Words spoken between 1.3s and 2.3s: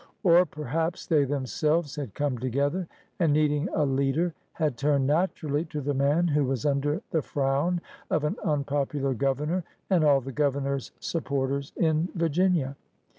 selves had